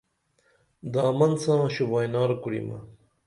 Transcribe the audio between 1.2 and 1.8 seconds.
ساں